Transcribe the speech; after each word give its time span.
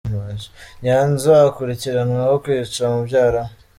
Nyanza 0.83 1.31
Akurikiranweho 1.49 2.33
kwica 2.43 2.83
mubyara 2.93 3.41
we 3.47 3.51